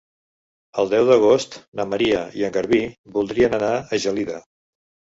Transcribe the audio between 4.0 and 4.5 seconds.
Gelida.